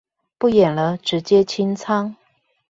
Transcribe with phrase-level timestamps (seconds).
[0.39, 2.15] 不演了直接清倉